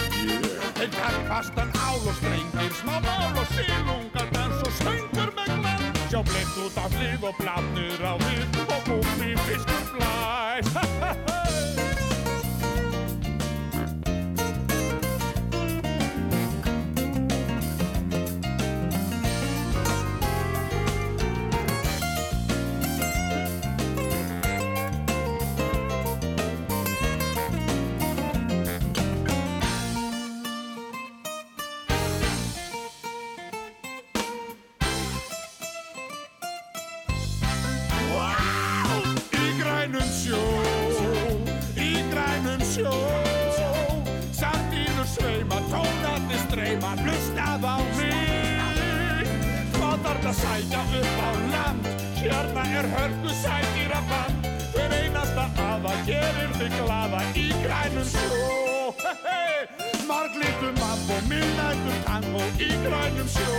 Þeir 0.78 0.92
takk 0.96 1.20
fastan 1.30 1.74
ál 1.76 2.00
og 2.00 2.16
strengir, 2.20 2.72
smá 2.80 2.96
mál 3.06 3.38
og 3.42 3.48
sílungar 3.56 4.28
dans 4.36 4.64
og 4.66 4.74
söngur 4.80 5.32
með 5.38 5.54
glann. 5.60 5.88
Sjá 6.08 6.22
blitt 6.28 6.60
út 6.66 6.82
af 6.84 6.98
hlið 6.98 7.30
og 7.30 7.40
blafnir 7.40 8.04
á 8.04 8.14
við 8.26 8.62
og 8.68 8.82
búmi 8.90 9.32
fiskur 9.48 9.84
blæs. 9.96 11.91
að 50.32 50.38
sækja 50.40 50.82
upp 51.00 51.18
á 51.28 51.32
land. 51.54 51.88
Hérna 52.22 52.64
er 52.80 52.88
hörgu 52.96 53.32
sækýra 53.44 54.02
band 54.10 54.46
Hver 54.74 54.94
einasta 54.96 55.46
aða 55.68 55.96
gerir 56.08 56.54
þig 56.60 56.76
glada 56.78 57.22
í 57.36 57.48
grænum 57.64 58.06
sjó. 58.08 58.30
Hey, 59.02 59.18
hey. 59.26 60.06
Marglitum 60.08 60.78
mambo, 60.80 61.18
millætum 61.32 62.00
tango 62.08 62.46
í 62.68 62.70
grænum 62.86 63.28
sjó. 63.36 63.58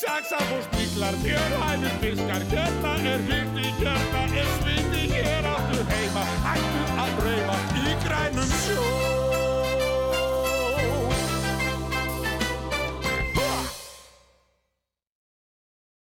Saksafúr 0.00 0.62
spíklar, 0.68 1.16
fjörhæfur 1.24 1.96
fiskar. 2.04 2.44
Hérna 2.52 2.92
er 3.14 3.24
hýtti, 3.30 3.72
hérna 3.80 4.22
er 4.42 4.52
sviti. 4.58 5.08
Hér 5.16 5.50
áttu 5.54 5.88
heima, 5.94 6.28
hættu 6.44 6.86
að 7.06 7.18
breyfa 7.22 7.67